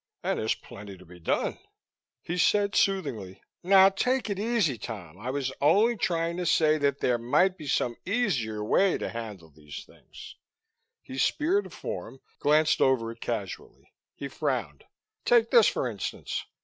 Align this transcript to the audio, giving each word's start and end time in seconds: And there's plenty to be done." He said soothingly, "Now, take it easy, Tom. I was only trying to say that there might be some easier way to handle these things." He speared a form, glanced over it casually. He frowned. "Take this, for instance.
And 0.23 0.39
there's 0.39 0.55
plenty 0.55 0.97
to 0.97 1.05
be 1.05 1.19
done." 1.19 1.59
He 2.23 2.35
said 2.39 2.75
soothingly, 2.75 3.39
"Now, 3.61 3.89
take 3.89 4.31
it 4.31 4.39
easy, 4.39 4.79
Tom. 4.79 5.19
I 5.19 5.29
was 5.29 5.53
only 5.61 5.95
trying 5.95 6.37
to 6.37 6.45
say 6.47 6.79
that 6.79 7.01
there 7.01 7.19
might 7.19 7.55
be 7.55 7.67
some 7.67 7.95
easier 8.03 8.63
way 8.63 8.97
to 8.97 9.09
handle 9.09 9.51
these 9.51 9.83
things." 9.85 10.37
He 11.03 11.19
speared 11.19 11.67
a 11.67 11.69
form, 11.69 12.19
glanced 12.39 12.81
over 12.81 13.11
it 13.11 13.21
casually. 13.21 13.93
He 14.15 14.27
frowned. 14.27 14.85
"Take 15.23 15.51
this, 15.51 15.67
for 15.67 15.87
instance. 15.87 16.45